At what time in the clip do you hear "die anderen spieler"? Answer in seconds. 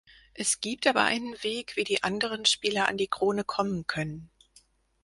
1.83-2.87